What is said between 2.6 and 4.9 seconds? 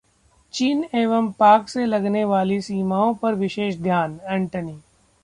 सीमाओं पर विशेष ध्यान: एंटनी